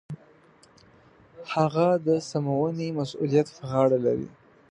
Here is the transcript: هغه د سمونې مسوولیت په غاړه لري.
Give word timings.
هغه 1.53 1.87
د 2.07 2.09
سمونې 2.29 2.87
مسوولیت 2.99 3.47
په 3.55 3.63
غاړه 3.71 3.97
لري. 4.05 4.29